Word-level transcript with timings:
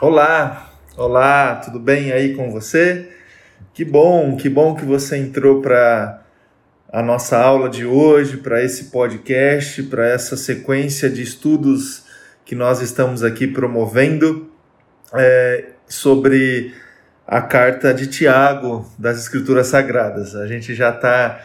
Olá, 0.00 0.72
olá, 0.96 1.54
tudo 1.64 1.78
bem 1.78 2.10
aí 2.10 2.34
com 2.34 2.50
você? 2.50 3.10
Que 3.72 3.84
bom, 3.84 4.36
que 4.36 4.48
bom 4.48 4.74
que 4.74 4.84
você 4.84 5.16
entrou 5.16 5.62
para 5.62 6.20
a 6.92 7.00
nossa 7.00 7.38
aula 7.38 7.68
de 7.68 7.86
hoje, 7.86 8.38
para 8.38 8.60
esse 8.60 8.86
podcast, 8.86 9.84
para 9.84 10.08
essa 10.08 10.36
sequência 10.36 11.08
de 11.08 11.22
estudos 11.22 12.06
que 12.44 12.56
nós 12.56 12.80
estamos 12.80 13.22
aqui 13.22 13.46
promovendo 13.46 14.50
é, 15.14 15.66
sobre 15.86 16.74
a 17.24 17.40
carta 17.40 17.94
de 17.94 18.08
Tiago 18.08 18.84
das 18.98 19.20
Escrituras 19.20 19.68
Sagradas. 19.68 20.34
A 20.34 20.48
gente 20.48 20.74
já 20.74 20.90
está 20.90 21.40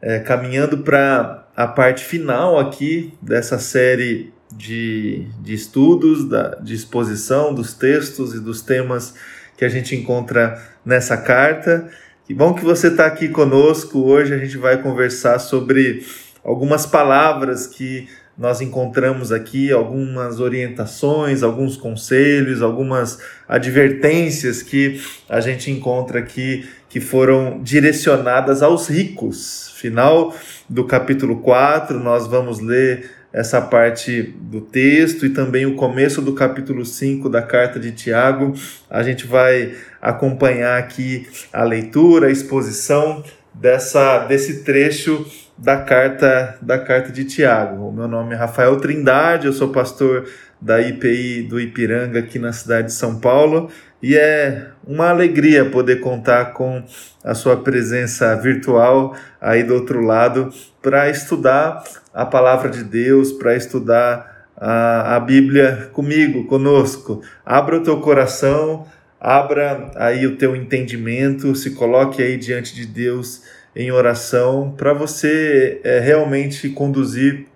é, 0.00 0.20
caminhando 0.20 0.78
para 0.84 1.48
a 1.56 1.66
parte 1.66 2.04
final 2.04 2.60
aqui 2.60 3.12
dessa 3.20 3.58
série 3.58 4.32
de, 4.52 5.26
de 5.40 5.54
estudos, 5.54 6.28
da, 6.28 6.54
de 6.56 6.74
exposição 6.74 7.54
dos 7.54 7.74
textos 7.74 8.34
e 8.34 8.40
dos 8.40 8.62
temas 8.62 9.14
que 9.56 9.64
a 9.64 9.68
gente 9.68 9.94
encontra 9.94 10.62
nessa 10.84 11.16
carta. 11.16 11.88
Que 12.26 12.34
bom 12.34 12.54
que 12.54 12.64
você 12.64 12.88
está 12.88 13.06
aqui 13.06 13.28
conosco. 13.28 14.00
Hoje 14.00 14.34
a 14.34 14.38
gente 14.38 14.56
vai 14.56 14.80
conversar 14.80 15.38
sobre 15.38 16.04
algumas 16.44 16.86
palavras 16.86 17.66
que 17.66 18.08
nós 18.38 18.60
encontramos 18.60 19.32
aqui, 19.32 19.72
algumas 19.72 20.38
orientações, 20.38 21.42
alguns 21.42 21.76
conselhos, 21.76 22.62
algumas 22.62 23.18
advertências 23.48 24.62
que 24.62 25.00
a 25.28 25.40
gente 25.40 25.72
encontra 25.72 26.20
aqui 26.20 26.68
que 26.88 27.00
foram 27.00 27.60
direcionadas 27.62 28.62
aos 28.62 28.88
ricos. 28.88 29.72
Final 29.74 30.32
do 30.68 30.84
capítulo 30.84 31.40
4, 31.40 31.98
nós 31.98 32.28
vamos 32.28 32.60
ler 32.60 33.17
essa 33.32 33.60
parte 33.60 34.34
do 34.40 34.60
texto 34.60 35.26
e 35.26 35.30
também 35.30 35.66
o 35.66 35.76
começo 35.76 36.22
do 36.22 36.32
capítulo 36.32 36.84
5 36.84 37.28
da 37.28 37.42
carta 37.42 37.78
de 37.78 37.92
Tiago. 37.92 38.54
A 38.88 39.02
gente 39.02 39.26
vai 39.26 39.74
acompanhar 40.00 40.78
aqui 40.78 41.26
a 41.52 41.62
leitura, 41.62 42.28
a 42.28 42.30
exposição 42.30 43.22
dessa 43.52 44.20
desse 44.26 44.62
trecho 44.62 45.26
da 45.56 45.78
carta 45.78 46.56
da 46.62 46.78
carta 46.78 47.12
de 47.12 47.24
Tiago. 47.24 47.88
O 47.88 47.92
meu 47.92 48.08
nome 48.08 48.34
é 48.34 48.36
Rafael 48.36 48.76
Trindade, 48.76 49.46
eu 49.46 49.52
sou 49.52 49.68
pastor 49.68 50.28
da 50.60 50.80
IPI 50.80 51.42
do 51.42 51.60
Ipiranga 51.60 52.20
aqui 52.20 52.38
na 52.38 52.52
cidade 52.52 52.88
de 52.88 52.94
São 52.94 53.18
Paulo 53.20 53.70
e 54.02 54.16
é 54.16 54.68
uma 54.86 55.08
alegria 55.08 55.64
poder 55.64 56.00
contar 56.00 56.52
com 56.52 56.82
a 57.24 57.34
sua 57.34 57.56
presença 57.56 58.34
virtual 58.36 59.16
aí 59.40 59.62
do 59.62 59.74
outro 59.74 60.00
lado 60.00 60.50
para 60.80 61.10
estudar 61.10 61.82
a 62.14 62.24
palavra 62.24 62.70
de 62.70 62.84
Deus, 62.84 63.32
para 63.32 63.56
estudar 63.56 64.46
a, 64.56 65.16
a 65.16 65.20
Bíblia 65.20 65.90
comigo, 65.92 66.46
conosco. 66.46 67.22
Abra 67.44 67.76
o 67.76 67.82
teu 67.82 68.00
coração, 68.00 68.86
abra 69.20 69.90
aí 69.96 70.26
o 70.26 70.36
teu 70.36 70.54
entendimento, 70.54 71.54
se 71.54 71.72
coloque 71.72 72.22
aí 72.22 72.36
diante 72.36 72.74
de 72.74 72.86
Deus 72.86 73.42
em 73.74 73.90
oração 73.90 74.74
para 74.76 74.92
você 74.92 75.80
é, 75.84 76.00
realmente 76.00 76.68
conduzir 76.68 77.46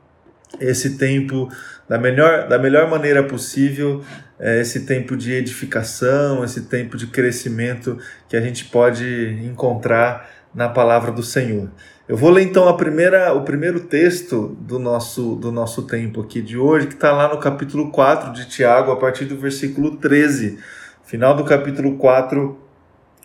esse 0.60 0.96
tempo 0.96 1.48
da 1.88 1.98
melhor, 1.98 2.48
da 2.48 2.58
melhor 2.58 2.88
maneira 2.88 3.22
possível, 3.22 4.02
é, 4.42 4.60
esse 4.60 4.80
tempo 4.80 5.16
de 5.16 5.32
edificação, 5.32 6.44
esse 6.44 6.62
tempo 6.62 6.96
de 6.96 7.06
crescimento 7.06 7.96
que 8.28 8.36
a 8.36 8.40
gente 8.40 8.64
pode 8.64 9.38
encontrar 9.44 10.28
na 10.52 10.68
palavra 10.68 11.12
do 11.12 11.22
Senhor. 11.22 11.70
Eu 12.08 12.16
vou 12.16 12.28
ler 12.28 12.42
então 12.42 12.68
a 12.68 12.76
primeira, 12.76 13.32
o 13.32 13.42
primeiro 13.42 13.80
texto 13.80 14.56
do 14.60 14.80
nosso, 14.80 15.36
do 15.36 15.52
nosso 15.52 15.84
tempo 15.84 16.20
aqui 16.20 16.42
de 16.42 16.58
hoje, 16.58 16.88
que 16.88 16.94
está 16.94 17.12
lá 17.12 17.32
no 17.32 17.38
capítulo 17.38 17.92
4 17.92 18.32
de 18.32 18.48
Tiago, 18.48 18.90
a 18.90 18.96
partir 18.96 19.26
do 19.26 19.36
versículo 19.36 19.96
13. 19.96 20.58
Final 21.04 21.36
do 21.36 21.44
capítulo 21.44 21.96
4, 21.96 22.58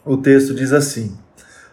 o 0.05 0.17
texto 0.17 0.53
diz 0.53 0.71
assim: 0.71 1.17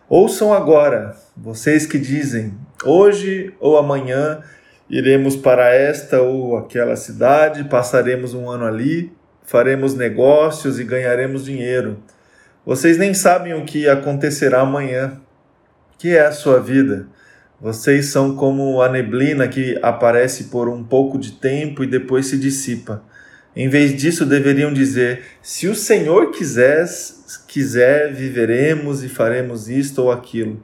Ouçam 0.09 0.55
agora, 0.55 1.15
vocês 1.37 1.85
que 1.85 1.99
dizem, 1.99 2.55
hoje 2.83 3.53
ou 3.61 3.77
amanhã 3.77 4.41
iremos 4.89 5.37
para 5.37 5.69
esta 5.69 6.23
ou 6.23 6.57
aquela 6.57 6.97
cidade, 6.97 7.65
passaremos 7.65 8.33
um 8.33 8.49
ano 8.49 8.65
ali, 8.65 9.13
faremos 9.45 9.95
negócios 9.95 10.81
e 10.81 10.85
ganharemos 10.85 11.45
dinheiro. 11.45 11.99
Vocês 12.67 12.97
nem 12.97 13.13
sabem 13.13 13.55
o 13.55 13.65
que 13.65 13.89
acontecerá 13.89 14.61
amanhã. 14.61 15.21
Que 15.99 16.17
é 16.17 16.27
a 16.27 16.33
sua 16.33 16.61
vida? 16.61 17.07
Vocês 17.61 18.07
são 18.07 18.35
como 18.35 18.83
a 18.83 18.89
neblina 18.89 19.47
que 19.47 19.79
aparece 19.81 20.45
por 20.45 20.69
um 20.69 20.83
pouco 20.83 21.19
de 21.19 21.33
tempo 21.33 21.85
e 21.85 21.87
depois 21.87 22.27
se 22.27 22.37
dissipa. 22.37 23.03
Em 23.57 23.69
vez 23.69 23.97
disso, 23.97 24.27
deveriam 24.27 24.73
dizer: 24.73 25.23
se 25.41 25.69
o 25.69 25.75
Senhor 25.75 26.31
quiser, 26.33 26.87
quiser, 27.47 28.13
viveremos 28.13 29.05
e 29.05 29.09
faremos 29.09 29.69
isto 29.69 30.03
ou 30.03 30.11
aquilo. 30.11 30.63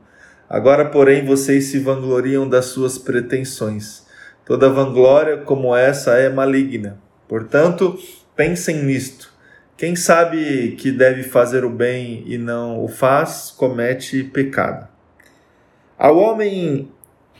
Agora, 0.48 0.86
porém, 0.86 1.24
vocês 1.24 1.66
se 1.66 1.78
vangloriam 1.78 2.48
das 2.48 2.66
suas 2.66 2.98
pretensões. 2.98 4.04
Toda 4.44 4.69
vanglória 4.69 5.38
como 5.38 5.76
essa 5.76 6.14
é 6.14 6.28
maligna. 6.28 6.98
Portanto, 7.28 7.96
pensem 8.40 8.82
nisto. 8.84 9.30
Quem 9.76 9.94
sabe 9.94 10.74
que 10.78 10.90
deve 10.90 11.24
fazer 11.24 11.62
o 11.62 11.68
bem 11.68 12.24
e 12.26 12.38
não 12.38 12.82
o 12.82 12.88
faz, 12.88 13.52
comete 13.54 14.24
pecado. 14.24 14.88
Ao 15.98 16.16
homem 16.16 16.90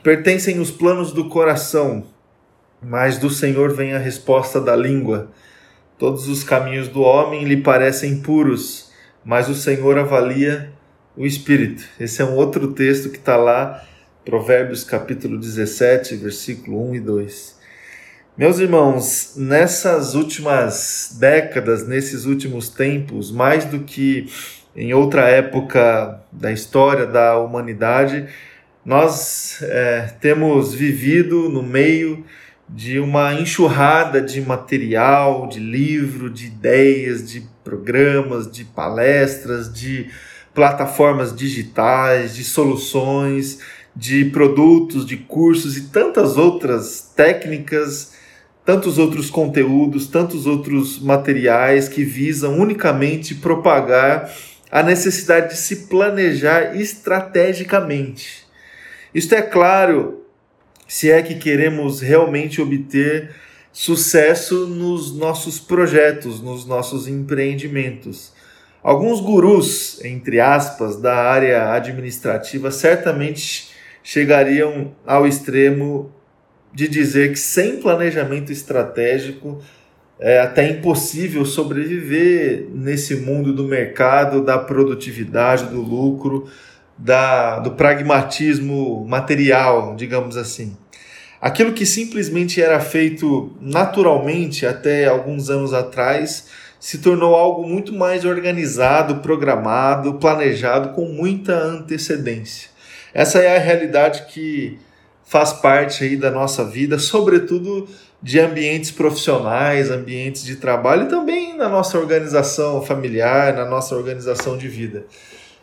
pertencem 0.03 0.61
os 0.61 0.71
planos 0.71 1.11
do 1.11 1.31
coração, 1.31 2.05
mas 2.83 3.17
do 3.17 3.31
Senhor 3.31 3.73
vem 3.73 3.95
a 3.95 3.99
resposta 3.99 4.61
da 4.61 4.77
língua. 4.77 5.31
Todos 5.97 6.29
os 6.29 6.45
caminhos 6.45 6.87
do 6.87 7.01
homem 7.01 7.45
lhe 7.45 7.63
parecem 7.63 8.21
puros, 8.21 8.93
mas 9.25 9.49
o 9.49 9.55
Senhor 9.55 9.97
avalia 9.97 10.71
o 11.17 11.25
espírito. 11.25 11.83
Esse 11.99 12.21
é 12.21 12.27
um 12.27 12.37
outro 12.37 12.75
texto 12.75 13.09
que 13.09 13.17
está 13.17 13.39
lá 13.39 13.83
Provérbios 14.23 14.85
capítulo 14.85 15.39
17, 15.39 16.17
versículo 16.17 16.91
1 16.91 16.95
e 16.97 17.01
2. 17.01 17.60
Meus 18.39 18.59
irmãos, 18.59 19.35
nessas 19.37 20.15
últimas 20.15 21.17
décadas, 21.19 21.87
nesses 21.87 22.25
últimos 22.25 22.69
tempos, 22.69 23.31
mais 23.31 23.65
do 23.65 23.81
que 23.81 24.31
em 24.75 24.95
outra 24.95 25.29
época 25.29 26.23
da 26.31 26.53
história 26.53 27.07
da 27.07 27.39
humanidade, 27.39 28.27
nós 28.85 29.59
é, 29.63 30.15
temos 30.21 30.73
vivido 30.73 31.49
no 31.49 31.63
meio 31.63 32.25
de 32.69 33.01
uma 33.01 33.35
enxurrada 33.35 34.23
de 34.23 34.41
material, 34.41 35.49
de 35.49 35.59
livro, 35.59 36.31
de 36.31 36.47
ideias, 36.47 37.29
de 37.29 37.43
programas, 37.65 38.51
de 38.51 38.65
palestras, 38.65 39.71
de 39.71 40.09
plataformas 40.55 41.35
digitais, 41.35 42.37
de 42.37 42.45
soluções 42.45 43.59
de 43.95 44.25
produtos, 44.27 45.05
de 45.05 45.17
cursos 45.17 45.77
e 45.77 45.89
tantas 45.89 46.37
outras 46.37 47.13
técnicas, 47.15 48.13
tantos 48.65 48.99
outros 48.99 49.31
conteúdos, 49.31 50.07
tantos 50.07 50.47
outros 50.47 50.99
materiais 51.01 51.89
que 51.89 52.05
visam 52.05 52.59
unicamente 52.59 53.35
propagar 53.35 54.31
a 54.71 54.83
necessidade 54.83 55.49
de 55.51 55.57
se 55.57 55.87
planejar 55.89 56.77
estrategicamente. 56.77 58.45
Isto 59.15 59.35
é 59.35 59.43
claro 59.43 60.25
se 60.87 61.11
é 61.11 61.23
que 61.23 61.35
queremos 61.35 62.01
realmente 62.01 62.61
obter 62.61 63.35
sucesso 63.73 64.67
nos 64.67 65.17
nossos 65.17 65.59
projetos, 65.59 66.41
nos 66.41 66.67
nossos 66.67 67.09
empreendimentos. 67.09 68.33
Alguns 68.83 69.21
gurus, 69.21 70.03
entre 70.05 70.41
aspas, 70.41 70.97
da 70.97 71.15
área 71.15 71.73
administrativa 71.73 72.71
certamente 72.71 73.71
chegariam 74.03 74.93
ao 75.07 75.27
extremo 75.27 76.13
de 76.73 76.89
dizer 76.89 77.33
que 77.33 77.39
sem 77.39 77.81
planejamento 77.81 78.53
estratégico 78.53 79.63
é 80.19 80.39
até 80.39 80.69
impossível 80.69 81.45
sobreviver 81.45 82.69
nesse 82.75 83.17
mundo 83.17 83.53
do 83.53 83.65
mercado, 83.65 84.45
da 84.45 84.59
produtividade, 84.59 85.65
do 85.65 85.81
lucro, 85.81 86.47
da, 86.97 87.59
do 87.59 87.71
pragmatismo 87.71 89.07
material, 89.09 89.97
digamos 89.97 90.37
assim. 90.37 90.77
Aquilo 91.41 91.73
que 91.73 91.87
simplesmente 91.87 92.61
era 92.61 92.79
feito 92.81 93.57
naturalmente 93.61 94.67
até 94.67 95.07
alguns 95.07 95.49
anos 95.49 95.73
atrás 95.73 96.49
se 96.79 96.99
tornou 96.99 97.35
algo 97.35 97.67
muito 97.67 97.95
mais 97.95 98.27
organizado, 98.27 99.17
programado, 99.17 100.15
planejado 100.15 100.91
com 100.91 101.07
muita 101.07 101.55
antecedência. 101.55 102.69
Essa 103.15 103.39
é 103.39 103.57
a 103.57 103.61
realidade 103.61 104.27
que 104.27 104.79
faz 105.31 105.53
parte 105.53 106.03
aí 106.03 106.17
da 106.17 106.29
nossa 106.29 106.65
vida, 106.65 106.99
sobretudo 106.99 107.89
de 108.21 108.41
ambientes 108.41 108.91
profissionais, 108.91 109.89
ambientes 109.89 110.43
de 110.43 110.57
trabalho 110.57 111.05
e 111.05 111.09
também 111.09 111.57
na 111.57 111.69
nossa 111.69 111.97
organização 111.97 112.83
familiar, 112.83 113.55
na 113.55 113.65
nossa 113.65 113.95
organização 113.95 114.59
de 114.59 114.67
vida. 114.67 115.07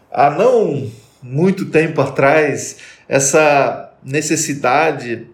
Há 0.09 0.29
não 0.29 0.89
muito 1.21 1.65
tempo 1.65 1.99
atrás, 1.99 2.77
essa 3.09 3.91
necessidade 4.01 5.27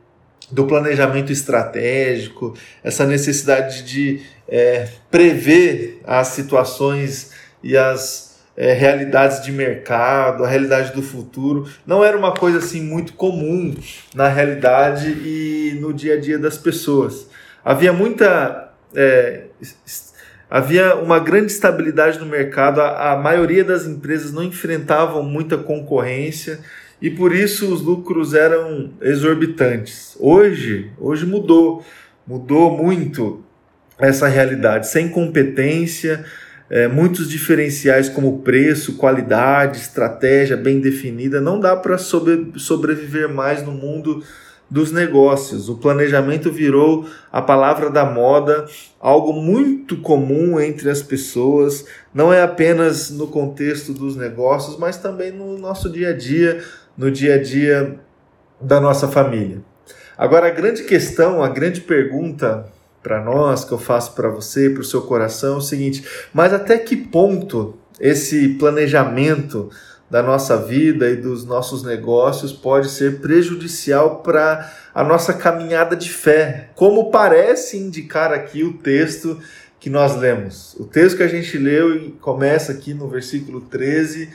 do 0.52 0.66
planejamento 0.66 1.32
estratégico, 1.32 2.56
essa 2.84 3.06
necessidade 3.06 3.84
de 3.84 4.24
é, 4.50 4.88
prever 5.12 6.02
as 6.04 6.30
situações 6.30 7.30
e 7.62 7.78
as 7.78 8.33
é, 8.56 8.74
realidades 8.74 9.42
de 9.44 9.52
mercado, 9.52 10.44
a 10.44 10.48
realidade 10.48 10.94
do 10.94 11.02
futuro. 11.02 11.68
Não 11.86 12.04
era 12.04 12.18
uma 12.18 12.34
coisa 12.34 12.60
assim 12.60 12.82
muito 12.82 13.14
comum 13.14 13.76
na 14.14 14.28
realidade 14.28 15.10
e 15.10 15.78
no 15.82 15.94
dia 15.94 16.16
a 16.16 16.20
dia 16.20 16.38
das 16.38 16.58
pessoas. 16.58 17.28
Havia 17.64 17.92
muita. 17.92 18.72
É, 18.96 19.46
havia 20.50 20.96
uma 20.96 21.18
grande 21.20 21.52
estabilidade 21.52 22.20
no 22.20 22.28
mercado, 22.28 22.80
a, 22.80 23.14
a 23.14 23.18
maioria 23.18 23.64
das 23.64 23.88
empresas 23.88 24.32
não 24.32 24.44
enfrentavam 24.44 25.24
muita 25.24 25.58
concorrência 25.58 26.60
e 27.02 27.10
por 27.10 27.34
isso 27.34 27.74
os 27.74 27.82
lucros 27.82 28.34
eram 28.34 28.92
exorbitantes. 29.02 30.16
Hoje, 30.20 30.92
hoje 31.00 31.26
mudou, 31.26 31.84
mudou 32.26 32.78
muito 32.78 33.44
essa 33.98 34.28
realidade, 34.28 34.88
sem 34.88 35.10
competência, 35.10 36.24
é, 36.70 36.88
muitos 36.88 37.30
diferenciais 37.30 38.10
como 38.10 38.40
preço, 38.40 38.98
qualidade, 38.98 39.78
estratégia 39.78 40.58
bem 40.58 40.80
definida, 40.80 41.40
não 41.40 41.60
dá 41.60 41.76
para 41.76 41.98
sobre, 41.98 42.54
sobreviver 42.58 43.30
mais 43.30 43.64
no 43.64 43.72
mundo 43.72 44.24
dos 44.70 44.92
negócios. 44.92 45.70
O 45.70 45.76
planejamento 45.76 46.52
virou 46.52 47.08
a 47.32 47.42
palavra 47.42 47.92
da 47.92 48.06
moda, 48.06 48.66
algo 49.00 49.34
muito 49.34 49.98
comum 49.98 50.60
entre 50.60 50.90
as 50.90 51.02
pessoas, 51.02 51.86
não 52.12 52.34
é 52.34 52.42
apenas 52.42 53.12
no 53.12 53.28
contexto 53.28 53.94
dos 53.94 54.16
negócios, 54.16 54.78
mas 54.78 54.98
também 54.98 55.32
no 55.32 55.58
nosso 55.60 55.92
dia 55.92 56.10
a 56.10 56.14
dia, 56.14 56.64
no 56.98 57.12
dia 57.12 57.36
a 57.36 57.38
dia 57.38 58.00
da 58.60 58.82
nossa 58.82 59.08
família. 59.08 59.62
Agora, 60.18 60.48
a 60.48 60.52
grande 60.52 60.84
questão, 60.84 61.44
a 61.44 61.50
grande 61.50 61.82
pergunta 61.82 62.66
para 63.04 63.22
nós, 63.22 63.66
que 63.66 63.74
eu 63.74 63.78
faço 63.78 64.14
para 64.14 64.30
você, 64.30 64.70
para 64.70 64.82
o 64.82 64.86
seu 64.86 65.02
coração, 65.02 65.56
é 65.56 65.58
o 65.58 65.62
seguinte: 65.62 66.04
mas 66.34 66.54
até 66.54 66.78
que 66.80 66.96
ponto 66.96 67.78
esse 68.00 68.50
planejamento 68.56 69.70
da 70.10 70.24
nossa 70.24 70.58
vida 70.58 71.10
e 71.10 71.16
dos 71.16 71.46
nossos 71.46 71.84
negócios 71.84 72.54
pode 72.54 72.90
ser 72.90 73.20
prejudicial 73.20 74.22
para 74.22 74.72
a 74.94 75.04
nossa 75.04 75.34
caminhada 75.34 75.96
de 75.96 76.10
fé, 76.10 76.70
como 76.76 77.12
parece 77.12 77.78
indicar 77.78 78.32
aqui 78.32 78.64
o 78.64 78.74
texto 78.74 79.40
que 79.80 79.90
nós 79.90 80.16
lemos. 80.16 80.76
O 80.80 80.86
texto 80.86 81.18
que 81.18 81.24
a 81.24 81.28
gente 81.28 81.58
leu 81.58 81.96
e 81.96 82.12
começa 82.12 82.72
aqui 82.72 82.94
no 82.94 83.08
versículo 83.10 83.60
13 83.62 84.30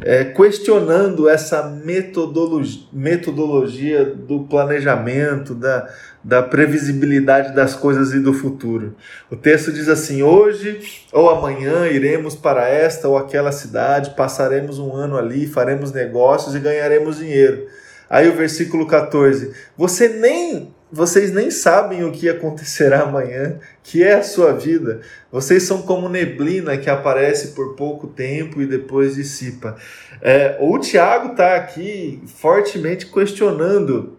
é, 0.00 0.24
questionando 0.24 1.28
essa 1.28 1.62
metodologia, 1.62 2.82
metodologia 2.92 4.04
do 4.04 4.40
planejamento, 4.40 5.54
da, 5.54 5.88
da 6.22 6.42
previsibilidade 6.42 7.54
das 7.54 7.74
coisas 7.74 8.12
e 8.12 8.20
do 8.20 8.32
futuro. 8.32 8.96
O 9.30 9.36
texto 9.36 9.72
diz 9.72 9.88
assim: 9.88 10.22
Hoje 10.22 10.80
ou 11.12 11.30
amanhã 11.30 11.86
iremos 11.86 12.34
para 12.34 12.68
esta 12.68 13.08
ou 13.08 13.16
aquela 13.16 13.52
cidade, 13.52 14.14
passaremos 14.16 14.78
um 14.78 14.92
ano 14.94 15.16
ali, 15.16 15.46
faremos 15.46 15.92
negócios 15.92 16.54
e 16.54 16.60
ganharemos 16.60 17.18
dinheiro. 17.18 17.66
Aí 18.08 18.28
o 18.28 18.36
versículo 18.36 18.86
14: 18.86 19.52
Você 19.76 20.08
nem 20.08 20.74
vocês 20.94 21.32
nem 21.32 21.50
sabem 21.50 22.04
o 22.04 22.12
que 22.12 22.28
acontecerá 22.28 23.02
amanhã, 23.02 23.58
que 23.82 24.04
é 24.04 24.14
a 24.14 24.22
sua 24.22 24.52
vida. 24.52 25.00
Vocês 25.30 25.64
são 25.64 25.82
como 25.82 26.08
neblina 26.08 26.78
que 26.78 26.88
aparece 26.88 27.48
por 27.48 27.74
pouco 27.74 28.06
tempo 28.06 28.62
e 28.62 28.66
depois 28.66 29.16
dissipa. 29.16 29.76
É, 30.22 30.56
o 30.60 30.78
Tiago 30.78 31.32
está 31.32 31.56
aqui 31.56 32.22
fortemente 32.38 33.06
questionando 33.06 34.16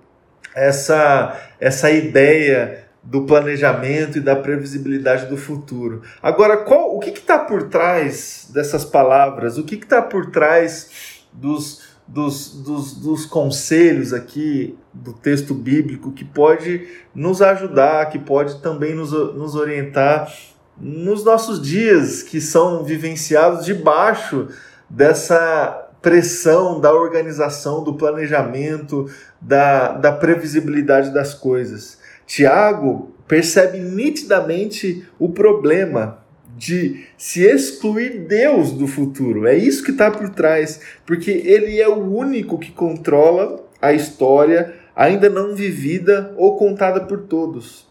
essa, 0.54 1.40
essa 1.62 1.90
ideia 1.90 2.84
do 3.02 3.22
planejamento 3.24 4.18
e 4.18 4.22
da 4.22 4.36
previsibilidade 4.36 5.28
do 5.28 5.38
futuro. 5.38 6.02
Agora, 6.22 6.58
qual, 6.58 6.94
o 6.94 7.00
que 7.00 7.12
está 7.12 7.40
por 7.40 7.70
trás 7.70 8.50
dessas 8.54 8.84
palavras? 8.84 9.58
O 9.58 9.64
que 9.64 9.76
está 9.76 10.02
por 10.02 10.30
trás 10.30 11.24
dos 11.32 11.85
dos, 12.08 12.62
dos, 12.62 12.94
dos 12.94 13.26
conselhos 13.26 14.14
aqui 14.14 14.78
do 14.94 15.12
texto 15.14 15.54
bíblico 15.54 16.12
que 16.12 16.24
pode 16.24 16.88
nos 17.14 17.42
ajudar, 17.42 18.10
que 18.10 18.20
pode 18.20 18.62
também 18.62 18.94
nos, 18.94 19.12
nos 19.12 19.56
orientar 19.56 20.32
nos 20.78 21.24
nossos 21.24 21.62
dias 21.62 22.22
que 22.22 22.42
são 22.42 22.84
vivenciados 22.84 23.66
debaixo 23.66 24.50
dessa 24.90 25.90
pressão 26.02 26.80
da 26.80 26.94
organização, 26.94 27.84
do 27.84 27.96
planejamento, 27.96 29.10
da, 29.42 29.94
da 29.94 30.12
previsibilidade 30.12 31.12
das 31.12 31.34
coisas. 31.34 31.98
Tiago 32.28 33.12
percebe 33.28 33.80
nitidamente 33.80 35.08
o 35.18 35.30
problema 35.30 36.20
de 36.56 37.06
se 37.18 37.44
excluir 37.44 38.20
Deus 38.28 38.72
do 38.72 38.88
futuro. 38.88 39.48
É 39.48 39.56
isso 39.56 39.84
que 39.84 39.92
está 39.92 40.10
por 40.10 40.30
trás, 40.30 40.80
porque 41.06 41.32
Ele 41.32 41.80
é 41.82 41.88
o 41.88 42.00
único 42.00 42.58
que 42.58 42.72
controla 42.72 43.64
a 43.82 43.94
história 43.94 44.74
ainda 44.96 45.30
não 45.30 45.54
vivida 45.54 46.34
ou 46.38 46.56
contada 46.58 47.02
por 47.02 47.24
todos. 47.24 47.88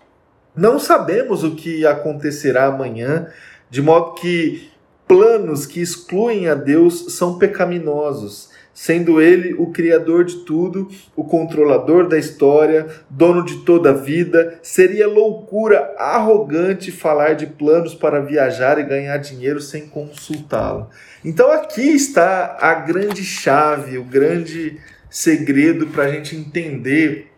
Não 0.56 0.78
sabemos 0.78 1.44
o 1.44 1.55
que 1.55 1.84
acontecerá 1.87 2.66
amanhã, 2.66 3.28
de 3.69 3.82
modo 3.82 4.14
que 4.14 4.70
planos 5.06 5.67
que 5.67 5.81
excluem 5.81 6.49
a 6.49 6.55
Deus 6.55 7.15
são 7.15 7.39
pecaminosos 7.39 8.53
sendo 8.75 9.23
ele 9.23 9.55
o 9.55 9.71
criador 9.71 10.25
de 10.25 10.39
tudo, 10.39 10.89
o 11.15 11.23
controlador 11.23 12.09
da 12.09 12.19
história, 12.19 12.89
dono 13.09 13.45
de 13.45 13.59
toda 13.59 13.91
a 13.91 13.95
vida, 13.95 14.59
seria 14.62 15.06
loucura 15.06 15.95
arrogante 15.97 16.91
falar 16.91 17.35
de 17.35 17.47
planos 17.47 17.95
para 17.95 18.21
viajar 18.21 18.79
e 18.79 18.83
ganhar 18.83 19.17
dinheiro 19.19 19.61
sem 19.61 19.87
consultá-lo. 19.87 20.91
Então 21.25 21.51
aqui 21.53 21.95
está 21.95 22.59
a 22.61 22.75
grande 22.75 23.23
chave, 23.23 23.97
o 23.97 24.05
grande 24.05 24.81
segredo 25.09 25.87
para 25.87 26.05
a 26.05 26.11
gente 26.11 26.35
entender 26.35 27.29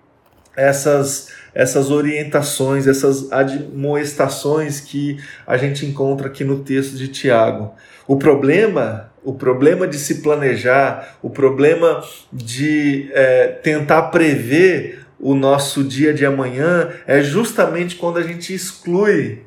essas 0.56 1.28
essas 1.56 1.90
orientações, 1.90 2.86
essas 2.86 3.32
admoestações 3.32 4.78
que 4.80 5.16
a 5.46 5.56
gente 5.56 5.86
encontra 5.86 6.28
aqui 6.28 6.44
no 6.44 6.58
texto 6.60 6.96
de 6.96 7.08
Tiago. 7.08 7.74
O 8.06 8.16
problema 8.16 9.10
o 9.24 9.34
problema 9.34 9.88
de 9.88 9.98
se 9.98 10.22
planejar, 10.22 11.18
o 11.20 11.28
problema 11.28 12.00
de 12.32 13.10
é, 13.12 13.48
tentar 13.60 14.02
prever 14.02 15.04
o 15.18 15.34
nosso 15.34 15.82
dia 15.82 16.14
de 16.14 16.24
amanhã 16.24 16.90
é 17.08 17.20
justamente 17.20 17.96
quando 17.96 18.18
a 18.18 18.22
gente 18.22 18.54
exclui 18.54 19.42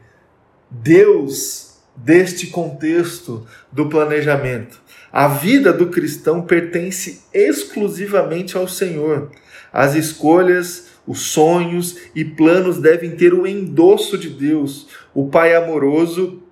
Deus 0.69 1.77
deste 1.95 2.47
contexto 2.47 3.47
do 3.71 3.87
planejamento. 3.87 4.81
A 5.13 5.29
vida 5.29 5.71
do 5.71 5.87
cristão 5.87 6.41
pertence 6.41 7.21
exclusivamente 7.33 8.57
ao 8.57 8.67
Senhor. 8.67 9.31
As 9.71 9.95
escolhas, 9.95 10.88
os 11.09 11.21
sonhos 11.21 11.97
e 12.13 12.23
planos 12.23 12.77
devem 12.77 13.15
ter 13.15 13.33
o 13.33 13.47
endosso 13.47 14.15
de 14.15 14.29
Deus, 14.29 14.87
o 15.11 15.27
Pai 15.27 15.55
amoroso 15.55 16.43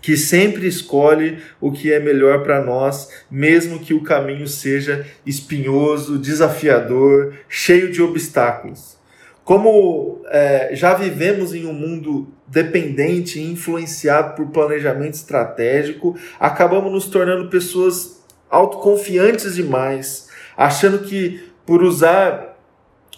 que 0.00 0.16
sempre 0.16 0.66
escolhe 0.66 1.36
o 1.60 1.70
que 1.70 1.92
é 1.92 2.00
melhor 2.00 2.42
para 2.42 2.64
nós, 2.64 3.10
mesmo 3.30 3.78
que 3.78 3.92
o 3.92 4.02
caminho 4.02 4.48
seja 4.48 5.06
espinhoso, 5.26 6.18
desafiador, 6.18 7.34
cheio 7.46 7.92
de 7.92 8.00
obstáculos. 8.00 8.96
Como 9.44 10.22
é, 10.28 10.70
já 10.72 10.94
vivemos 10.94 11.52
em 11.54 11.66
um 11.66 11.74
mundo 11.74 12.32
dependente 12.46 13.38
e 13.38 13.52
influenciado 13.52 14.34
por 14.34 14.46
planejamento 14.46 15.12
estratégico, 15.12 16.16
acabamos 16.38 16.90
nos 16.90 17.04
tornando 17.04 17.50
pessoas 17.50 18.24
autoconfiantes 18.48 19.56
demais, 19.56 20.30
achando 20.56 21.00
que 21.00 21.50
por 21.66 21.82
usar 21.82 22.49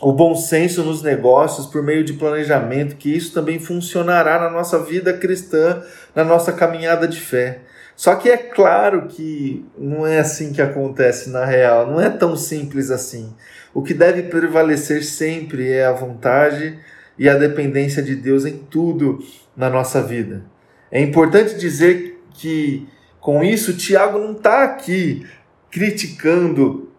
o 0.03 0.13
bom 0.13 0.35
senso 0.35 0.83
nos 0.83 1.01
negócios 1.01 1.65
por 1.65 1.81
meio 1.81 2.03
de 2.03 2.15
planejamento, 2.15 2.97
que 2.97 3.17
isso 3.17 3.33
também 3.33 3.61
funcionará 3.61 4.37
na 4.37 4.51
nossa 4.51 4.81
vida 4.81 5.13
cristã, 5.13 5.81
na 6.13 6.25
nossa 6.25 6.53
caminhada 6.53 7.07
de 7.07 7.21
fé. 7.21 7.61
Só 7.95 8.17
que 8.17 8.29
é 8.29 8.37
claro 8.37 9.07
que 9.07 9.65
não 9.79 10.05
é 10.05 10.19
assim 10.19 10.53
que 10.53 10.61
acontece 10.61 11.31
na 11.31 11.45
real, 11.45 11.87
não 11.87 12.01
é 12.01 12.11
tão 12.11 12.37
simples 12.37 12.91
assim. 12.91 13.33
O 13.73 13.81
que 13.81 13.95
deve 13.95 14.25
prevalecer 14.25 15.05
sempre 15.05 15.71
é 15.71 15.87
a 15.87 15.93
vontade 15.93 16.77
e 17.17 17.29
a 17.29 17.39
dependência 17.39 18.03
de 18.03 18.17
Deus 18.17 18.45
em 18.45 18.59
tudo 18.59 19.21
na 19.57 19.71
nossa 19.71 20.03
vida. 20.03 20.43
É 20.91 21.01
importante 21.01 21.55
dizer 21.55 22.21
que 22.35 22.89
com 23.21 23.45
isso 23.45 23.77
Tiago 23.77 24.19
não 24.19 24.33
está 24.33 24.65
aqui 24.65 25.25
criticando 25.71 26.92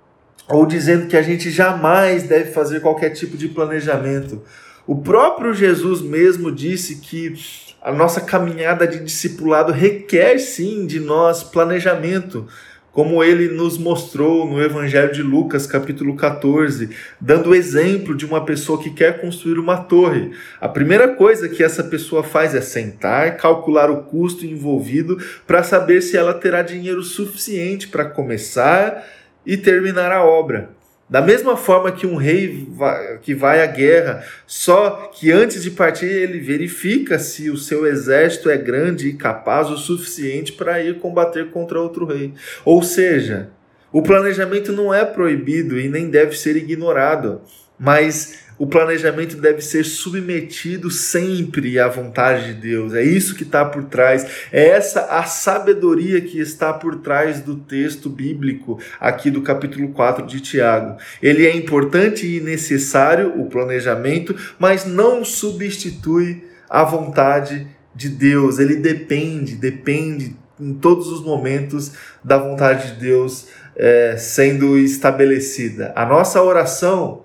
ou 0.48 0.66
dizendo 0.66 1.08
que 1.08 1.18
a 1.18 1.22
gente 1.22 1.50
jamais 1.50 2.24
deve 2.24 2.52
fazer 2.52 2.82
qualquer 2.82 3.12
tipo 3.12 3.38
de 3.38 3.48
planejamento. 3.48 4.42
O 4.86 4.98
próprio 4.98 5.54
Jesus 5.54 6.02
mesmo 6.02 6.52
disse 6.52 6.98
que 6.98 7.34
a 7.82 7.92
nossa 7.92 8.22
caminhada 8.22 8.88
de 8.88 9.00
discipulado 9.00 9.72
requer 9.72 10.40
sim 10.40 10.86
de 10.86 11.00
nós 11.00 11.44
planejamento, 11.44 12.48
como 12.92 13.24
ele 13.24 13.48
nos 13.48 13.78
mostrou 13.78 14.46
no 14.46 14.62
Evangelho 14.62 15.12
de 15.12 15.24
Lucas, 15.24 15.66
capítulo 15.66 16.16
14, 16.16 16.90
dando 17.20 17.56
exemplo 17.56 18.16
de 18.16 18.26
uma 18.26 18.46
pessoa 18.46 18.82
que 18.82 18.92
quer 18.92 19.20
construir 19.20 19.58
uma 19.58 19.78
torre. 19.78 20.32
A 20.62 20.70
primeira 20.70 21.08
coisa 21.16 21.50
que 21.50 21.64
essa 21.64 21.84
pessoa 21.84 22.22
faz 22.24 22.54
é 22.54 22.62
sentar, 22.62 23.38
calcular 23.38 23.90
o 23.90 24.04
custo 24.04 24.46
envolvido 24.46 25.18
para 25.48 25.64
saber 25.64 26.02
se 26.02 26.16
ela 26.16 26.34
terá 26.34 26.62
dinheiro 26.62 27.02
suficiente 27.02 27.88
para 27.88 28.06
começar 28.06 29.04
e 29.46 29.58
terminar 29.58 30.12
a 30.12 30.24
obra. 30.24 30.70
Da 31.10 31.22
mesma 31.22 31.56
forma 31.56 31.92
que 31.92 32.08
um 32.08 32.16
rei 32.16 32.66
vai, 32.72 33.20
que 33.20 33.36
vai 33.36 33.62
à 33.62 33.68
guerra, 33.68 34.24
só 34.48 35.12
que 35.14 35.32
antes 35.32 35.62
de 35.62 35.70
partir 35.70 36.08
ele 36.08 36.40
verifica 36.40 37.20
se 37.20 37.50
o 37.50 37.58
seu 37.58 37.86
exército 37.86 38.50
é 38.50 38.58
grande 38.58 39.10
e 39.10 39.14
capaz 39.14 39.70
o 39.70 39.78
suficiente 39.78 40.54
para 40.54 40.82
ir 40.82 41.00
combater 41.00 41.52
contra 41.52 41.80
outro 41.80 42.06
rei. 42.06 42.34
Ou 42.66 42.82
seja, 42.82 43.50
o 43.92 44.02
planejamento 44.02 44.72
não 44.72 44.92
é 44.94 45.06
proibido 45.06 45.80
e 45.80 45.88
nem 45.88 46.10
deve 46.10 46.36
ser 46.36 46.56
ignorado, 46.56 47.42
mas 47.80 48.44
o 48.58 48.68
planejamento 48.68 49.36
deve 49.38 49.62
ser 49.62 49.84
submetido 49.84 50.92
sempre 50.92 51.80
à 51.80 51.88
vontade 51.88 52.54
de 52.54 52.62
Deus. 52.62 52.94
É 52.94 53.04
isso 53.04 53.36
que 53.36 53.44
está 53.44 53.66
por 53.66 53.84
trás. 53.86 54.26
É 54.52 54.70
essa 54.70 55.06
a 55.06 55.24
sabedoria 55.24 56.22
que 56.22 56.40
está 56.40 56.72
por 56.72 56.98
trás 56.98 57.42
do 57.42 57.56
texto 57.56 58.10
bíblico 58.10 58.80
aqui 59.00 59.32
do 59.32 59.42
capítulo 59.42 59.90
4 59.90 60.26
de 60.26 60.40
Tiago. 60.40 60.98
Ele 61.22 61.48
é 61.48 61.56
importante 61.56 62.28
e 62.28 62.40
necessário, 62.40 63.42
o 63.42 63.48
planejamento, 63.48 64.36
mas 64.60 64.86
não 64.86 65.26
substitui 65.26 66.44
a 66.70 66.84
vontade 66.84 67.68
de 67.96 68.08
Deus. 68.08 68.60
Ele 68.60 68.76
depende, 68.76 69.56
depende 69.56 70.36
em 70.60 70.74
todos 70.76 71.08
os 71.08 71.24
momentos 71.24 71.92
da 72.24 72.38
vontade 72.38 72.94
de 72.94 73.00
Deus 73.00 73.48
é, 73.76 74.16
sendo 74.18 74.78
estabelecida. 74.78 75.92
A 75.96 76.06
nossa 76.06 76.42
oração 76.42 77.23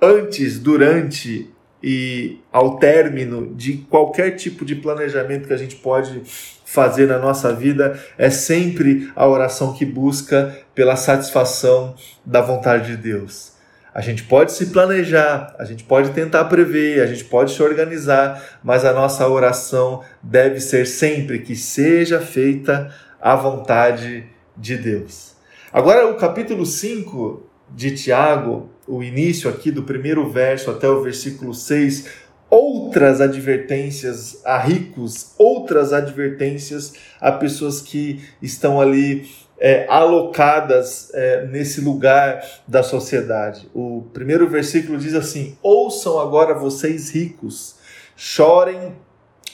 antes, 0.00 0.58
durante 0.58 1.50
e 1.82 2.38
ao 2.52 2.78
término 2.78 3.54
de 3.54 3.78
qualquer 3.88 4.32
tipo 4.32 4.64
de 4.64 4.74
planejamento 4.74 5.46
que 5.46 5.54
a 5.54 5.56
gente 5.56 5.76
pode 5.76 6.22
fazer 6.64 7.06
na 7.06 7.18
nossa 7.18 7.52
vida, 7.52 7.98
é 8.16 8.30
sempre 8.30 9.10
a 9.16 9.26
oração 9.26 9.72
que 9.72 9.84
busca 9.84 10.56
pela 10.74 10.94
satisfação 10.94 11.94
da 12.24 12.40
vontade 12.40 12.88
de 12.88 12.96
Deus. 12.96 13.52
A 13.92 14.00
gente 14.00 14.22
pode 14.22 14.52
se 14.52 14.66
planejar, 14.66 15.54
a 15.58 15.64
gente 15.64 15.82
pode 15.82 16.10
tentar 16.10 16.44
prever, 16.44 17.02
a 17.02 17.06
gente 17.06 17.24
pode 17.24 17.52
se 17.52 17.60
organizar, 17.60 18.60
mas 18.62 18.84
a 18.84 18.92
nossa 18.92 19.26
oração 19.26 20.02
deve 20.22 20.60
ser 20.60 20.86
sempre 20.86 21.40
que 21.40 21.56
seja 21.56 22.20
feita 22.20 22.94
a 23.20 23.34
vontade 23.34 24.26
de 24.56 24.76
Deus. 24.76 25.34
Agora, 25.72 26.08
o 26.08 26.14
capítulo 26.14 26.64
5 26.64 27.44
de 27.68 27.90
Tiago, 27.92 28.69
o 28.86 29.02
início 29.02 29.48
aqui 29.48 29.70
do 29.70 29.82
primeiro 29.82 30.28
verso 30.28 30.70
até 30.70 30.88
o 30.88 31.02
versículo 31.02 31.54
6, 31.54 32.06
outras 32.48 33.20
advertências 33.20 34.40
a 34.44 34.58
ricos, 34.58 35.32
outras 35.38 35.92
advertências 35.92 36.94
a 37.20 37.30
pessoas 37.30 37.80
que 37.80 38.20
estão 38.42 38.80
ali 38.80 39.28
é, 39.58 39.86
alocadas 39.88 41.10
é, 41.14 41.46
nesse 41.46 41.80
lugar 41.80 42.42
da 42.66 42.82
sociedade. 42.82 43.68
O 43.72 44.06
primeiro 44.12 44.48
versículo 44.48 44.98
diz 44.98 45.14
assim: 45.14 45.56
Ouçam 45.62 46.18
agora 46.18 46.54
vocês 46.54 47.10
ricos, 47.10 47.76
chorem 48.16 48.94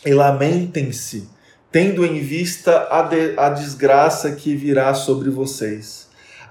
e 0.05 0.15
lamentem-se, 0.15 1.29
tendo 1.71 2.07
em 2.07 2.21
vista 2.21 2.89
a, 2.91 3.03
de, 3.03 3.35
a 3.37 3.51
desgraça 3.51 4.33
que 4.33 4.55
virá 4.55 4.95
sobre 4.95 5.29
vocês 5.29 6.06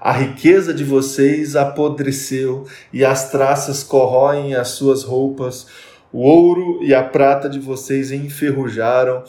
a 0.06 0.12
riqueza 0.12 0.72
de 0.72 0.84
vocês 0.84 1.56
apodreceu 1.56 2.64
e 2.92 3.04
as 3.04 3.28
traças 3.32 3.82
corroem 3.82 4.54
as 4.54 4.68
suas 4.68 5.02
roupas. 5.02 5.66
O 6.12 6.20
ouro 6.20 6.78
e 6.80 6.94
a 6.94 7.02
prata 7.02 7.48
de 7.48 7.58
vocês 7.58 8.12
enferrujaram, 8.12 9.24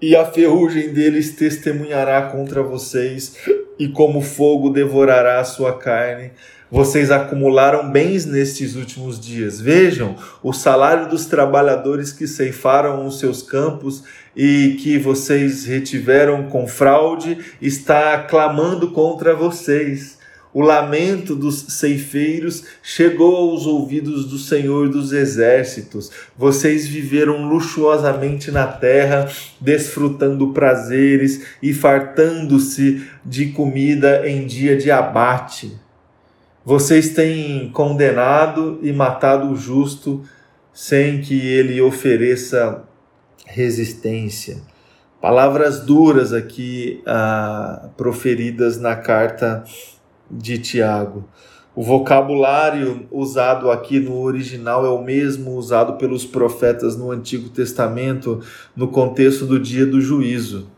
e 0.00 0.14
a 0.14 0.24
ferrugem 0.24 0.92
deles 0.92 1.34
testemunhará 1.34 2.30
contra 2.30 2.62
vocês, 2.62 3.36
e 3.76 3.88
como 3.88 4.20
fogo 4.20 4.70
devorará 4.70 5.40
a 5.40 5.44
sua 5.44 5.76
carne. 5.76 6.30
Vocês 6.72 7.10
acumularam 7.10 7.90
bens 7.90 8.24
nestes 8.24 8.76
últimos 8.76 9.20
dias. 9.20 9.60
Vejam 9.60 10.16
o 10.42 10.54
salário 10.54 11.06
dos 11.06 11.26
trabalhadores 11.26 12.14
que 12.14 12.26
ceifaram 12.26 13.04
os 13.04 13.18
seus 13.18 13.42
campos 13.42 14.04
e 14.34 14.78
que 14.80 14.96
vocês 14.96 15.66
retiveram 15.66 16.44
com 16.44 16.66
fraude 16.66 17.36
está 17.60 18.22
clamando 18.22 18.90
contra 18.90 19.34
vocês. 19.34 20.16
O 20.54 20.62
lamento 20.62 21.34
dos 21.34 21.60
ceifeiros 21.74 22.64
chegou 22.82 23.36
aos 23.36 23.66
ouvidos 23.66 24.24
do 24.24 24.38
Senhor 24.38 24.88
dos 24.88 25.12
Exércitos. 25.12 26.10
Vocês 26.34 26.86
viveram 26.86 27.46
luxuosamente 27.50 28.50
na 28.50 28.66
terra, 28.66 29.30
desfrutando 29.60 30.54
prazeres 30.54 31.42
e 31.62 31.74
fartando-se 31.74 33.06
de 33.22 33.48
comida 33.48 34.26
em 34.26 34.46
dia 34.46 34.74
de 34.74 34.90
abate. 34.90 35.81
Vocês 36.64 37.08
têm 37.08 37.70
condenado 37.70 38.78
e 38.82 38.92
matado 38.92 39.50
o 39.50 39.56
justo 39.56 40.22
sem 40.72 41.20
que 41.20 41.34
ele 41.34 41.82
ofereça 41.82 42.84
resistência. 43.44 44.62
Palavras 45.20 45.80
duras 45.80 46.32
aqui 46.32 47.02
ah, 47.04 47.88
proferidas 47.96 48.78
na 48.78 48.94
carta 48.94 49.64
de 50.30 50.56
Tiago. 50.58 51.28
O 51.74 51.82
vocabulário 51.82 53.08
usado 53.10 53.68
aqui 53.68 53.98
no 53.98 54.20
original 54.20 54.86
é 54.86 54.88
o 54.88 55.02
mesmo 55.02 55.56
usado 55.56 55.94
pelos 55.94 56.24
profetas 56.24 56.96
no 56.96 57.10
Antigo 57.10 57.48
Testamento 57.48 58.40
no 58.76 58.86
contexto 58.86 59.46
do 59.46 59.58
dia 59.58 59.84
do 59.84 60.00
juízo, 60.00 60.68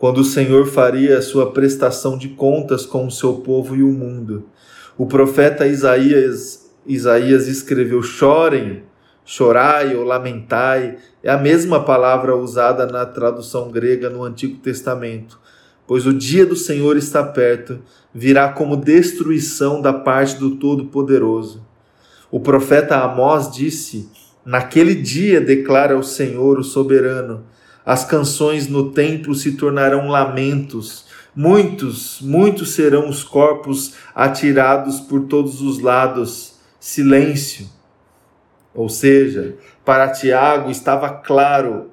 quando 0.00 0.18
o 0.18 0.24
Senhor 0.24 0.66
faria 0.66 1.18
a 1.18 1.22
sua 1.22 1.52
prestação 1.52 2.18
de 2.18 2.30
contas 2.30 2.84
com 2.84 3.06
o 3.06 3.10
seu 3.10 3.34
povo 3.34 3.76
e 3.76 3.84
o 3.84 3.92
mundo. 3.92 4.48
O 4.96 5.06
profeta 5.06 5.66
Isaías, 5.66 6.70
Isaías 6.86 7.48
escreveu: 7.48 8.02
Chorem, 8.02 8.82
chorai 9.24 9.96
ou 9.96 10.04
lamentai, 10.04 10.98
é 11.22 11.30
a 11.30 11.38
mesma 11.38 11.82
palavra 11.82 12.36
usada 12.36 12.86
na 12.86 13.06
tradução 13.06 13.70
grega 13.70 14.10
no 14.10 14.22
Antigo 14.22 14.58
Testamento. 14.58 15.40
Pois 15.86 16.06
o 16.06 16.12
dia 16.12 16.44
do 16.44 16.56
Senhor 16.56 16.96
está 16.96 17.24
perto, 17.24 17.80
virá 18.14 18.48
como 18.50 18.76
destruição 18.76 19.80
da 19.80 19.92
parte 19.92 20.36
do 20.36 20.56
Todo-Poderoso. 20.56 21.64
O 22.30 22.40
profeta 22.40 23.02
Amós 23.02 23.50
disse: 23.50 24.08
Naquele 24.44 24.94
dia, 24.94 25.40
declara 25.40 25.96
o 25.96 26.02
Senhor, 26.02 26.58
o 26.58 26.64
soberano, 26.64 27.44
as 27.84 28.04
canções 28.04 28.68
no 28.68 28.90
templo 28.90 29.34
se 29.34 29.52
tornarão 29.52 30.08
lamentos, 30.08 31.06
muitos, 31.34 32.20
muitos 32.20 32.70
serão 32.70 33.08
os 33.08 33.22
corpos 33.24 33.94
atirados 34.14 35.00
por 35.00 35.26
todos 35.26 35.60
os 35.60 35.78
lados. 35.78 36.52
Silêncio 36.78 37.68
ou 38.74 38.88
seja, 38.88 39.56
para 39.84 40.10
Tiago 40.10 40.70
estava 40.70 41.10
claro 41.10 41.90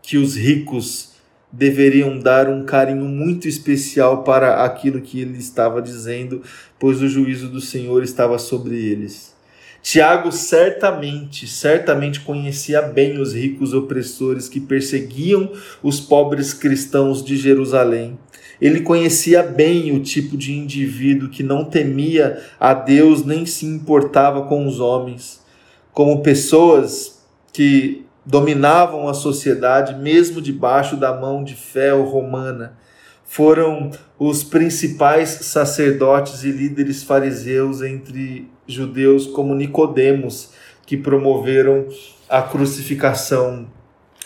que 0.00 0.16
os 0.16 0.36
ricos 0.36 1.12
deveriam 1.52 2.18
dar 2.18 2.48
um 2.48 2.64
carinho 2.64 3.04
muito 3.04 3.48
especial 3.48 4.22
para 4.22 4.64
aquilo 4.64 5.00
que 5.00 5.20
ele 5.20 5.38
estava 5.38 5.82
dizendo, 5.82 6.42
pois 6.78 7.02
o 7.02 7.08
juízo 7.08 7.48
do 7.48 7.60
Senhor 7.60 8.02
estava 8.02 8.38
sobre 8.38 8.76
eles. 8.76 9.36
Tiago 9.82 10.32
certamente, 10.32 11.46
certamente 11.46 12.20
conhecia 12.20 12.82
bem 12.82 13.20
os 13.20 13.32
ricos 13.32 13.72
opressores 13.72 14.48
que 14.48 14.60
perseguiam 14.60 15.52
os 15.82 16.00
pobres 16.00 16.52
cristãos 16.52 17.24
de 17.24 17.36
Jerusalém. 17.36 18.18
Ele 18.60 18.80
conhecia 18.80 19.42
bem 19.42 19.96
o 19.96 20.00
tipo 20.00 20.36
de 20.36 20.52
indivíduo 20.52 21.28
que 21.28 21.42
não 21.42 21.64
temia 21.64 22.42
a 22.58 22.74
Deus 22.74 23.24
nem 23.24 23.46
se 23.46 23.66
importava 23.66 24.42
com 24.42 24.66
os 24.66 24.80
homens 24.80 25.46
como 25.98 26.22
pessoas 26.22 27.18
que 27.52 28.06
dominavam 28.24 29.08
a 29.08 29.14
sociedade, 29.14 30.00
mesmo 30.00 30.40
debaixo 30.40 30.96
da 30.96 31.12
mão 31.12 31.42
de 31.42 31.56
Fel 31.56 32.04
romana. 32.04 32.78
Foram 33.24 33.90
os 34.16 34.44
principais 34.44 35.28
sacerdotes 35.28 36.44
e 36.44 36.52
líderes 36.52 37.02
fariseus 37.02 37.82
entre 37.82 38.48
judeus, 38.64 39.26
como 39.26 39.56
Nicodemos, 39.56 40.50
que 40.86 40.96
promoveram 40.96 41.88
a 42.28 42.42
crucificação 42.42 43.66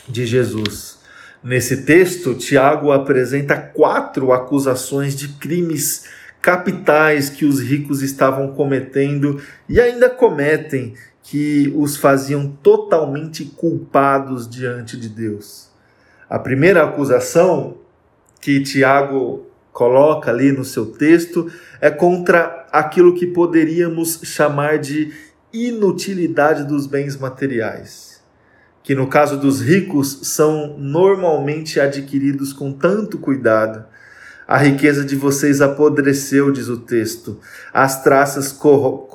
de 0.07 0.27
Jesus. 0.27 0.99
Nesse 1.43 1.79
texto, 1.79 2.35
Tiago 2.35 2.93
apresenta 2.93 3.57
quatro 3.57 4.33
acusações 4.33 5.17
de 5.17 5.29
crimes 5.29 6.05
capitais 6.41 7.29
que 7.29 7.45
os 7.45 7.61
ricos 7.61 8.01
estavam 8.01 8.53
cometendo 8.53 9.41
e 9.69 9.81
ainda 9.81 10.09
cometem 10.09 10.95
que 11.23 11.73
os 11.77 11.97
faziam 11.97 12.47
totalmente 12.63 13.45
culpados 13.45 14.49
diante 14.49 14.97
de 14.97 15.09
Deus. 15.09 15.69
A 16.31 16.39
primeira 16.39 16.85
acusação 16.85 17.79
que 18.41 18.61
Tiago 18.61 19.47
coloca 19.73 20.31
ali 20.31 20.53
no 20.53 20.65
seu 20.65 20.87
texto 20.87 21.51
é 21.81 21.91
contra 21.91 22.67
aquilo 22.71 23.15
que 23.15 23.27
poderíamos 23.27 24.21
chamar 24.23 24.79
de 24.79 25.13
inutilidade 25.53 26.65
dos 26.65 26.87
bens 26.87 27.17
materiais, 27.17 28.22
que 28.83 28.95
no 28.95 29.07
caso 29.07 29.37
dos 29.37 29.61
ricos 29.61 30.21
são 30.23 30.77
normalmente 30.79 31.79
adquiridos 31.79 32.53
com 32.53 32.73
tanto 32.73 33.19
cuidado. 33.19 33.85
A 34.47 34.59
riqueza 34.59 35.05
de 35.05 35.15
vocês 35.15 35.61
apodreceu, 35.61 36.51
diz 36.51 36.69
o 36.69 36.77
texto, 36.77 37.39
as 37.73 38.03
traças 38.03 38.51
corro 38.51 39.07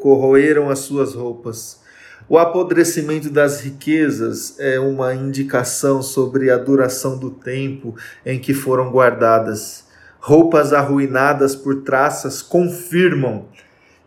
corroeram 0.00 0.70
as 0.70 0.78
suas 0.80 1.14
roupas. 1.14 1.80
O 2.28 2.38
apodrecimento 2.38 3.30
das 3.30 3.60
riquezas 3.60 4.56
é 4.58 4.80
uma 4.80 5.14
indicação 5.14 6.02
sobre 6.02 6.50
a 6.50 6.56
duração 6.56 7.18
do 7.18 7.30
tempo 7.30 7.94
em 8.24 8.38
que 8.38 8.52
foram 8.52 8.90
guardadas. 8.90 9.84
Roupas 10.18 10.72
arruinadas 10.72 11.54
por 11.54 11.82
traças 11.82 12.42
confirmam 12.42 13.46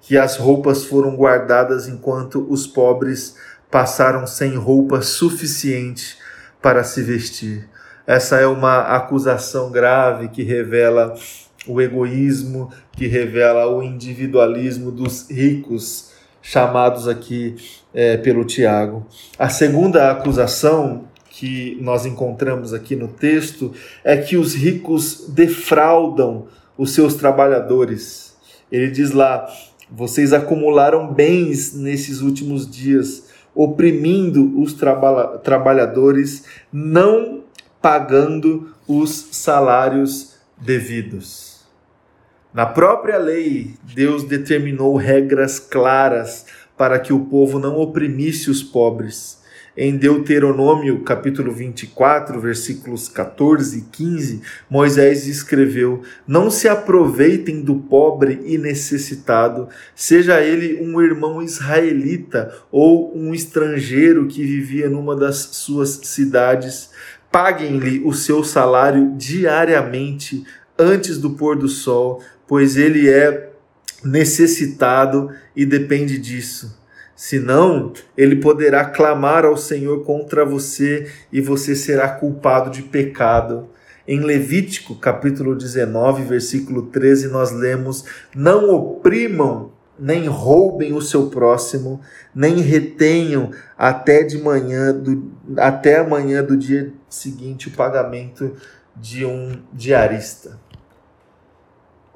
que 0.01 0.17
as 0.17 0.37
roupas 0.37 0.83
foram 0.83 1.15
guardadas 1.15 1.87
enquanto 1.87 2.45
os 2.49 2.67
pobres 2.67 3.35
passaram 3.69 4.25
sem 4.25 4.55
roupa 4.55 5.01
suficiente 5.01 6.17
para 6.61 6.83
se 6.83 7.01
vestir. 7.01 7.69
Essa 8.05 8.37
é 8.37 8.47
uma 8.47 8.79
acusação 8.95 9.71
grave 9.71 10.29
que 10.29 10.43
revela 10.43 11.13
o 11.67 11.79
egoísmo, 11.79 12.71
que 12.93 13.07
revela 13.07 13.67
o 13.67 13.83
individualismo 13.83 14.91
dos 14.91 15.29
ricos, 15.29 16.11
chamados 16.41 17.07
aqui 17.07 17.55
é, 17.93 18.17
pelo 18.17 18.43
Tiago. 18.43 19.05
A 19.37 19.49
segunda 19.49 20.09
acusação 20.09 21.07
que 21.29 21.77
nós 21.79 22.05
encontramos 22.05 22.73
aqui 22.73 22.95
no 22.95 23.07
texto 23.07 23.73
é 24.03 24.17
que 24.17 24.35
os 24.35 24.55
ricos 24.55 25.27
defraudam 25.29 26.47
os 26.77 26.93
seus 26.93 27.13
trabalhadores. 27.13 28.35
Ele 28.71 28.89
diz 28.89 29.11
lá: 29.11 29.47
vocês 29.91 30.33
acumularam 30.33 31.13
bens 31.13 31.73
nesses 31.73 32.21
últimos 32.21 32.69
dias, 32.69 33.28
oprimindo 33.55 34.59
os 34.61 34.73
traba 34.73 35.39
trabalhadores, 35.39 36.45
não 36.71 37.43
pagando 37.81 38.73
os 38.87 39.29
salários 39.31 40.35
devidos. 40.57 41.67
Na 42.53 42.65
própria 42.65 43.17
lei, 43.17 43.75
Deus 43.95 44.23
determinou 44.23 44.95
regras 44.95 45.59
claras 45.59 46.45
para 46.77 46.99
que 46.99 47.13
o 47.13 47.25
povo 47.25 47.59
não 47.59 47.77
oprimisse 47.77 48.49
os 48.49 48.63
pobres 48.63 49.38
em 49.81 49.95
Deuteronômio 49.95 50.99
capítulo 51.03 51.53
24, 51.53 52.37
versículos 52.37 53.07
14 53.07 53.77
e 53.77 53.81
15, 53.83 54.41
Moisés 54.69 55.25
escreveu: 55.25 56.01
Não 56.27 56.51
se 56.51 56.67
aproveitem 56.67 57.61
do 57.61 57.75
pobre 57.75 58.41
e 58.43 58.57
necessitado, 58.57 59.69
seja 59.95 60.41
ele 60.41 60.85
um 60.85 61.01
irmão 61.01 61.41
israelita 61.41 62.53
ou 62.69 63.17
um 63.17 63.33
estrangeiro 63.33 64.27
que 64.27 64.43
vivia 64.43 64.89
numa 64.89 65.15
das 65.15 65.37
suas 65.37 65.91
cidades. 66.03 66.89
Paguem-lhe 67.31 68.01
o 68.03 68.11
seu 68.11 68.43
salário 68.43 69.13
diariamente 69.15 70.43
antes 70.77 71.17
do 71.17 71.29
pôr 71.29 71.55
do 71.55 71.69
sol, 71.69 72.21
pois 72.45 72.75
ele 72.75 73.07
é 73.07 73.49
necessitado 74.03 75.29
e 75.55 75.65
depende 75.65 76.17
disso. 76.17 76.78
Senão, 77.21 77.91
ele 78.15 78.37
poderá 78.37 78.85
clamar 78.85 79.43
ao 79.43 79.57
Senhor 79.57 80.05
contra 80.05 80.45
você 80.45 81.11
e 81.29 81.41
você 81.41 81.75
será 81.75 82.07
culpado 82.07 82.69
de 82.69 82.81
pecado. 82.81 83.67
Em 84.07 84.21
Levítico, 84.21 84.95
capítulo 84.95 85.53
19, 85.53 86.23
versículo 86.23 86.83
13, 86.83 87.27
nós 87.27 87.51
lemos: 87.51 88.05
Não 88.33 88.73
oprimam 88.73 89.73
nem 89.99 90.27
roubem 90.27 90.93
o 90.93 91.01
seu 91.01 91.27
próximo, 91.27 91.99
nem 92.33 92.61
retenham 92.61 93.51
até 93.77 94.23
de 94.23 94.37
manhã 94.37 94.93
do, 94.93 95.29
até 95.57 95.99
amanhã 95.99 96.41
do 96.41 96.55
dia 96.55 96.93
seguinte 97.09 97.67
o 97.67 97.71
pagamento 97.71 98.55
de 98.95 99.25
um 99.25 99.61
diarista. 99.73 100.57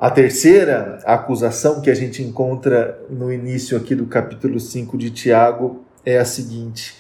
A 0.04 0.12
terceira 0.12 1.00
acusação 1.06 1.80
que 1.80 1.90
a 1.90 1.96
gente 1.96 2.22
encontra 2.22 3.02
no 3.10 3.32
início 3.32 3.78
aqui 3.78 3.96
do 3.96 4.06
capítulo 4.06 4.60
5 4.60 4.98
de 4.98 5.10
Tiago 5.10 5.86
é 6.06 6.18
a 6.18 6.26
seguinte: 6.26 6.98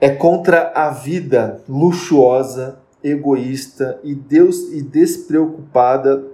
é 0.00 0.10
contra 0.10 0.72
a 0.74 0.90
vida 0.90 1.62
luxuosa, 1.68 2.80
egoísta 3.00 4.00
e 4.02 4.12
Deus 4.12 4.72
e 4.72 4.82
despreocupada 4.82 6.24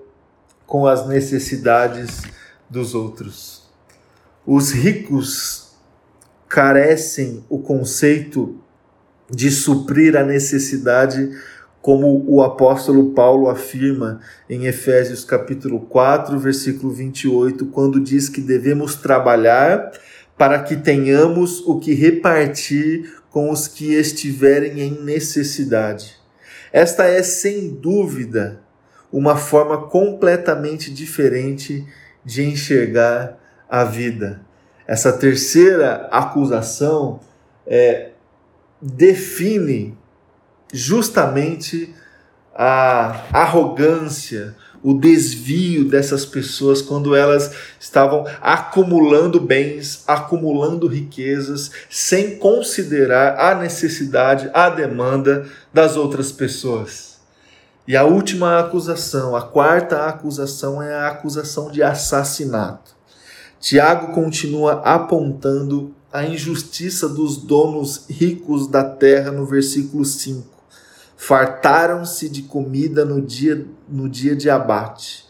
com 0.66 0.86
as 0.86 1.06
necessidades 1.06 2.22
dos 2.70 2.94
outros. 2.94 3.68
Os 4.46 4.72
ricos 4.72 5.76
carecem 6.48 7.44
o 7.50 7.58
conceito 7.58 8.58
de 9.30 9.50
suprir 9.50 10.16
a 10.16 10.24
necessidade 10.24 11.36
como 11.86 12.24
o 12.26 12.42
apóstolo 12.42 13.12
Paulo 13.12 13.48
afirma 13.48 14.18
em 14.50 14.66
Efésios 14.66 15.24
capítulo 15.24 15.82
4, 15.82 16.36
versículo 16.36 16.92
28, 16.92 17.66
quando 17.66 18.00
diz 18.00 18.28
que 18.28 18.40
devemos 18.40 18.96
trabalhar 18.96 19.92
para 20.36 20.64
que 20.64 20.74
tenhamos 20.74 21.60
o 21.60 21.78
que 21.78 21.94
repartir 21.94 23.14
com 23.30 23.50
os 23.50 23.68
que 23.68 23.94
estiverem 23.94 24.80
em 24.80 25.00
necessidade. 25.00 26.16
Esta 26.72 27.04
é 27.04 27.22
sem 27.22 27.68
dúvida 27.68 28.60
uma 29.12 29.36
forma 29.36 29.86
completamente 29.86 30.92
diferente 30.92 31.86
de 32.24 32.42
enxergar 32.42 33.38
a 33.70 33.84
vida. 33.84 34.40
Essa 34.88 35.12
terceira 35.12 36.08
acusação 36.10 37.20
é, 37.64 38.10
define 38.82 39.96
justamente 40.72 41.94
a 42.54 43.24
arrogância, 43.32 44.56
o 44.82 44.94
desvio 44.94 45.88
dessas 45.88 46.24
pessoas 46.24 46.80
quando 46.80 47.14
elas 47.14 47.52
estavam 47.78 48.24
acumulando 48.40 49.40
bens, 49.40 50.04
acumulando 50.06 50.86
riquezas, 50.86 51.70
sem 51.90 52.38
considerar 52.38 53.38
a 53.38 53.54
necessidade, 53.54 54.50
a 54.54 54.70
demanda 54.70 55.46
das 55.72 55.96
outras 55.96 56.32
pessoas. 56.32 57.16
E 57.86 57.96
a 57.96 58.04
última 58.04 58.58
acusação, 58.58 59.36
a 59.36 59.42
quarta 59.42 60.06
acusação 60.06 60.82
é 60.82 60.94
a 60.94 61.08
acusação 61.08 61.70
de 61.70 61.82
assassinato. 61.82 62.96
Tiago 63.60 64.12
continua 64.12 64.82
apontando 64.84 65.94
a 66.12 66.24
injustiça 66.24 67.08
dos 67.08 67.36
donos 67.36 68.06
ricos 68.08 68.66
da 68.66 68.82
terra 68.82 69.30
no 69.30 69.44
versículo 69.44 70.04
5 70.04 70.55
fartaram-se 71.16 72.28
de 72.28 72.42
comida 72.42 73.04
no 73.04 73.20
dia, 73.20 73.66
no 73.88 74.08
dia 74.08 74.36
de 74.36 74.50
abate. 74.50 75.24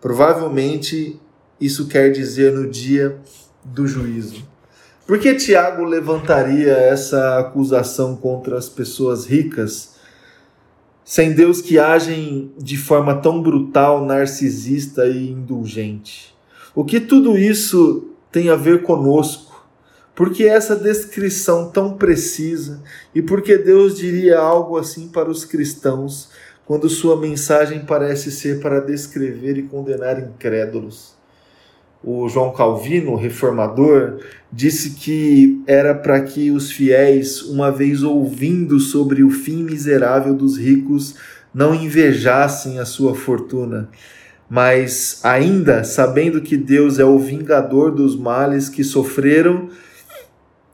Provavelmente 0.00 1.20
isso 1.60 1.86
quer 1.88 2.10
dizer 2.10 2.52
no 2.52 2.68
dia 2.68 3.18
do 3.64 3.86
juízo. 3.86 4.42
Por 5.06 5.18
que 5.18 5.34
Tiago 5.34 5.84
levantaria 5.84 6.72
essa 6.72 7.38
acusação 7.38 8.16
contra 8.16 8.56
as 8.56 8.68
pessoas 8.68 9.26
ricas, 9.26 9.96
sem 11.04 11.32
Deus 11.32 11.60
que 11.60 11.78
agem 11.78 12.52
de 12.56 12.76
forma 12.76 13.16
tão 13.16 13.42
brutal, 13.42 14.04
narcisista 14.04 15.06
e 15.06 15.30
indulgente? 15.30 16.34
O 16.74 16.84
que 16.84 17.00
tudo 17.00 17.36
isso 17.36 18.12
tem 18.30 18.48
a 18.48 18.56
ver 18.56 18.82
conosco? 18.82 19.51
Por 20.14 20.30
que 20.30 20.46
essa 20.46 20.76
descrição 20.76 21.70
tão 21.70 21.94
precisa 21.94 22.82
e 23.14 23.22
por 23.22 23.40
que 23.40 23.56
Deus 23.56 23.96
diria 23.96 24.38
algo 24.38 24.76
assim 24.76 25.08
para 25.08 25.30
os 25.30 25.44
cristãos 25.44 26.28
quando 26.66 26.88
sua 26.88 27.18
mensagem 27.18 27.80
parece 27.86 28.30
ser 28.30 28.60
para 28.60 28.80
descrever 28.80 29.56
e 29.56 29.62
condenar 29.62 30.20
incrédulos? 30.20 31.14
O 32.04 32.28
João 32.28 32.52
Calvino, 32.52 33.14
reformador, 33.14 34.18
disse 34.52 34.90
que 34.90 35.62
era 35.66 35.94
para 35.94 36.20
que 36.20 36.50
os 36.50 36.70
fiéis, 36.70 37.42
uma 37.42 37.70
vez 37.70 38.02
ouvindo 38.02 38.80
sobre 38.80 39.22
o 39.22 39.30
fim 39.30 39.62
miserável 39.62 40.34
dos 40.34 40.58
ricos, 40.58 41.14
não 41.54 41.74
invejassem 41.74 42.80
a 42.80 42.84
sua 42.84 43.14
fortuna, 43.14 43.88
mas 44.50 45.20
ainda 45.22 45.84
sabendo 45.84 46.42
que 46.42 46.56
Deus 46.56 46.98
é 46.98 47.04
o 47.04 47.18
vingador 47.18 47.92
dos 47.92 48.16
males 48.16 48.68
que 48.68 48.82
sofreram 48.82 49.70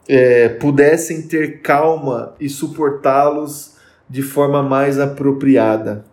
é, 0.08 0.48
pudessem 0.48 1.22
ter 1.22 1.60
calma 1.60 2.34
e 2.40 2.48
suportá-los 2.48 3.76
de 4.08 4.22
forma 4.22 4.62
mais 4.62 4.98
apropriada. 4.98 6.04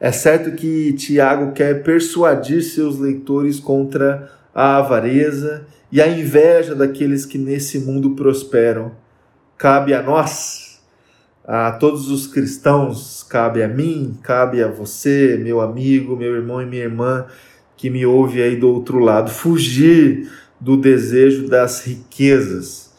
É 0.00 0.10
certo 0.10 0.52
que 0.56 0.92
Tiago 0.94 1.52
quer 1.52 1.82
persuadir 1.82 2.62
seus 2.62 2.98
leitores 2.98 3.60
contra 3.60 4.32
a 4.54 4.78
avareza 4.78 5.66
e 5.92 6.00
a 6.00 6.08
inveja 6.08 6.74
daqueles 6.74 7.26
que 7.26 7.38
nesse 7.38 7.78
mundo 7.78 8.10
prosperam. 8.16 8.92
Cabe 9.58 9.94
a 9.94 10.02
nós 10.02 10.80
a 11.44 11.72
todos 11.72 12.08
os 12.10 12.26
cristãos, 12.26 13.22
cabe 13.22 13.62
a 13.62 13.68
mim, 13.68 14.16
cabe 14.22 14.62
a 14.62 14.68
você, 14.68 15.38
meu 15.42 15.60
amigo, 15.60 16.16
meu 16.16 16.34
irmão 16.34 16.62
e 16.62 16.66
minha 16.66 16.84
irmã 16.84 17.26
que 17.76 17.90
me 17.90 18.06
ouve 18.06 18.40
aí 18.40 18.56
do 18.56 18.68
outro 18.68 19.00
lado, 19.00 19.30
fugir 19.30 20.30
do 20.60 20.76
desejo 20.76 21.48
das 21.48 21.84
riquezas. 21.84 22.91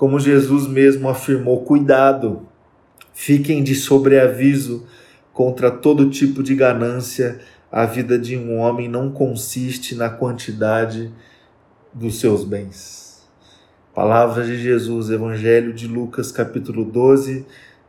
Como 0.00 0.18
Jesus 0.18 0.66
mesmo 0.66 1.10
afirmou, 1.10 1.62
cuidado, 1.62 2.48
fiquem 3.12 3.62
de 3.62 3.74
sobreaviso 3.74 4.86
contra 5.30 5.70
todo 5.70 6.08
tipo 6.08 6.42
de 6.42 6.54
ganância. 6.54 7.38
A 7.70 7.84
vida 7.84 8.18
de 8.18 8.34
um 8.34 8.56
homem 8.56 8.88
não 8.88 9.10
consiste 9.10 9.94
na 9.94 10.08
quantidade 10.08 11.12
dos 11.92 12.18
seus 12.18 12.44
bens. 12.44 13.28
Palavras 13.94 14.46
de 14.46 14.56
Jesus, 14.56 15.10
Evangelho 15.10 15.70
de 15.70 15.86
Lucas, 15.86 16.32
capítulo 16.32 16.82
12, 16.82 17.44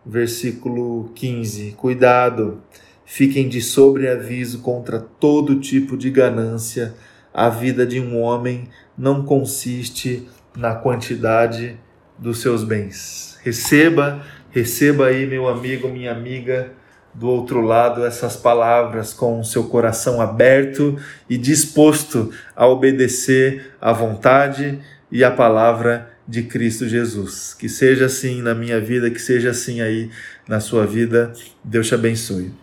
versículo 0.05 1.13
15. 1.15 1.75
Cuidado, 1.77 2.61
fiquem 3.05 3.47
de 3.47 3.61
sobreaviso 3.61 4.59
contra 4.59 4.99
todo 4.99 5.61
tipo 5.61 5.95
de 5.95 6.09
ganância. 6.09 6.93
A 7.33 7.47
vida 7.47 7.87
de 7.87 8.01
um 8.01 8.19
homem 8.19 8.67
não 8.97 9.23
consiste 9.23 10.27
na 10.53 10.75
quantidade 10.75 11.79
dos 12.21 12.39
seus 12.39 12.63
bens. 12.63 13.39
Receba, 13.43 14.23
receba 14.51 15.07
aí, 15.07 15.25
meu 15.25 15.49
amigo, 15.49 15.89
minha 15.89 16.11
amiga, 16.11 16.71
do 17.13 17.27
outro 17.27 17.59
lado, 17.59 18.05
essas 18.05 18.37
palavras 18.37 19.11
com 19.11 19.39
o 19.39 19.43
seu 19.43 19.65
coração 19.65 20.21
aberto 20.21 20.97
e 21.27 21.37
disposto 21.37 22.31
a 22.55 22.67
obedecer 22.67 23.73
à 23.81 23.91
vontade 23.91 24.79
e 25.11 25.23
à 25.23 25.31
palavra 25.31 26.09
de 26.27 26.43
Cristo 26.43 26.87
Jesus. 26.87 27.55
Que 27.57 27.67
seja 27.67 28.05
assim 28.05 28.41
na 28.41 28.53
minha 28.53 28.79
vida, 28.79 29.09
que 29.09 29.19
seja 29.19 29.49
assim 29.49 29.81
aí 29.81 30.09
na 30.47 30.59
sua 30.59 30.85
vida. 30.85 31.33
Deus 31.63 31.87
te 31.87 31.95
abençoe. 31.95 32.53